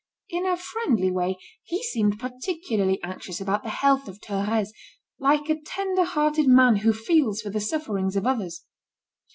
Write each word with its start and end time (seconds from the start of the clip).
In 0.31 0.47
a 0.47 0.57
friendly 0.57 1.11
way, 1.11 1.37
he 1.61 1.83
seemed 1.83 2.19
particularly 2.19 2.99
anxious 3.03 3.39
about 3.39 3.61
the 3.61 3.69
health 3.69 4.07
of 4.07 4.19
Thérèse, 4.19 4.69
like 5.19 5.47
a 5.47 5.61
tender 5.63 6.05
hearted 6.05 6.47
man 6.47 6.77
who 6.77 6.91
feels 6.91 7.39
for 7.39 7.51
the 7.51 7.61
sufferings 7.61 8.15
of 8.15 8.25
others. 8.25 8.63